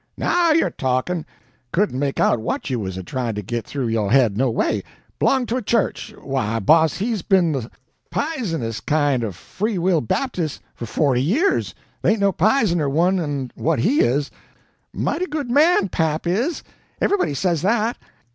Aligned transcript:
"NOW 0.17 0.53
you're 0.53 0.71
talkin'! 0.71 1.27
Couldn't 1.71 1.99
make 1.99 2.19
out 2.19 2.39
what 2.39 2.71
you 2.71 2.79
was 2.79 2.97
a 2.97 3.03
tryin' 3.03 3.35
to 3.35 3.43
git 3.43 3.67
through 3.67 3.87
yo' 3.89 4.07
head 4.07 4.35
no 4.35 4.49
way. 4.49 4.81
B'long 5.19 5.45
to 5.45 5.57
a 5.57 5.61
CHURCH! 5.61 6.15
Why, 6.23 6.57
boss, 6.57 6.97
he's 6.97 7.21
ben 7.21 7.51
the 7.51 7.69
pizenest 8.09 8.87
kind 8.87 9.23
of 9.23 9.35
Free 9.35 9.77
will 9.77 10.01
Babtis' 10.01 10.59
for 10.73 10.87
forty 10.87 11.21
year. 11.21 11.61
They 12.01 12.13
ain't 12.13 12.19
no 12.19 12.31
pizener 12.31 12.89
ones 12.89 13.19
'n 13.21 13.51
what 13.53 13.77
HE 13.77 13.99
is. 13.99 14.31
Mighty 14.91 15.27
good 15.27 15.51
man, 15.51 15.87
pap 15.87 16.25
is. 16.25 16.63
Everybody 16.99 17.35
says 17.35 17.61
that. 17.61 17.99